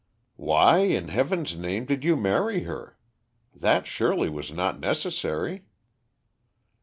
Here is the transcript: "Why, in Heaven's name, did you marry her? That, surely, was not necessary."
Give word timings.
"Why, 0.37 0.79
in 0.79 1.09
Heaven's 1.09 1.55
name, 1.55 1.85
did 1.85 2.03
you 2.03 2.17
marry 2.17 2.63
her? 2.63 2.97
That, 3.53 3.85
surely, 3.85 4.29
was 4.29 4.51
not 4.51 4.79
necessary." 4.79 5.65